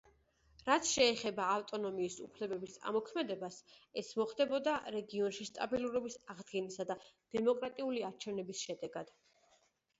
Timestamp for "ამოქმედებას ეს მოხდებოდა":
2.93-4.75